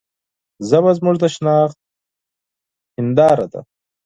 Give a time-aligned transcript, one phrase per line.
[0.69, 1.77] ژبه زموږ د شناخت
[2.99, 3.61] آینه ده.